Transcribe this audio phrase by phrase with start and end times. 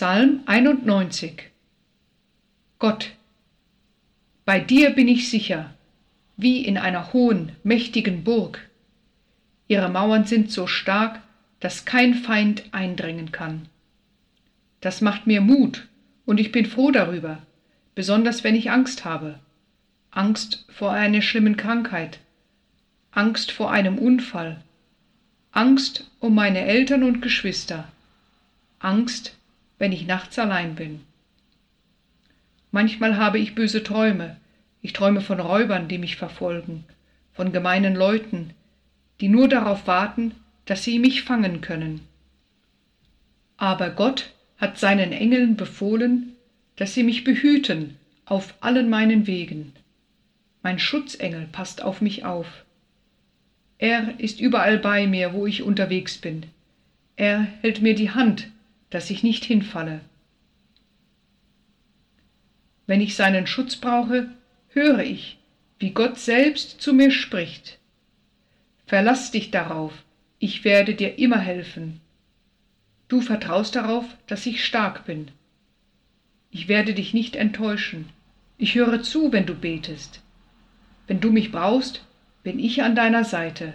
[0.00, 1.50] Psalm 91
[2.78, 3.10] Gott,
[4.44, 5.74] bei dir bin ich sicher,
[6.36, 8.60] wie in einer hohen, mächtigen Burg.
[9.66, 11.20] Ihre Mauern sind so stark,
[11.58, 13.68] dass kein Feind eindringen kann.
[14.80, 15.88] Das macht mir Mut,
[16.26, 17.42] und ich bin froh darüber,
[17.96, 19.40] besonders wenn ich Angst habe.
[20.12, 22.20] Angst vor einer schlimmen Krankheit,
[23.10, 24.62] Angst vor einem Unfall,
[25.50, 27.88] Angst um meine Eltern und Geschwister,
[28.78, 29.34] Angst,
[29.78, 31.00] wenn ich nachts allein bin.
[32.70, 34.36] Manchmal habe ich böse Träume,
[34.82, 36.84] ich träume von Räubern, die mich verfolgen,
[37.32, 38.50] von gemeinen Leuten,
[39.20, 40.32] die nur darauf warten,
[40.66, 42.00] dass sie mich fangen können.
[43.56, 46.34] Aber Gott hat seinen Engeln befohlen,
[46.76, 49.72] dass sie mich behüten auf allen meinen Wegen.
[50.62, 52.64] Mein Schutzengel passt auf mich auf.
[53.78, 56.46] Er ist überall bei mir, wo ich unterwegs bin.
[57.16, 58.48] Er hält mir die Hand,
[58.90, 60.00] dass ich nicht hinfalle.
[62.86, 64.30] Wenn ich seinen Schutz brauche,
[64.68, 65.38] höre ich,
[65.78, 67.78] wie Gott selbst zu mir spricht.
[68.86, 69.92] Verlass dich darauf,
[70.38, 72.00] ich werde dir immer helfen.
[73.08, 75.30] Du vertraust darauf, dass ich stark bin.
[76.50, 78.08] Ich werde dich nicht enttäuschen.
[78.56, 80.22] Ich höre zu, wenn du betest.
[81.06, 82.04] Wenn du mich brauchst,
[82.42, 83.74] bin ich an deiner Seite.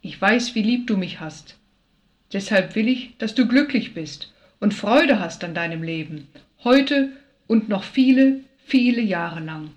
[0.00, 1.56] Ich weiß, wie lieb du mich hast.
[2.32, 6.28] Deshalb will ich, dass du glücklich bist und Freude hast an deinem Leben,
[6.64, 7.10] heute
[7.46, 9.70] und noch viele, viele Jahre lang.